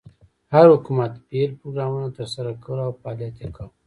هر 0.53 0.65
حکومت 0.73 1.11
بېل 1.29 1.51
پروګرامونه 1.59 2.07
تر 2.17 2.25
سره 2.35 2.49
کول 2.63 2.79
او 2.85 2.91
فعالیت 3.01 3.35
یې 3.41 3.49
کاوه. 3.55 3.71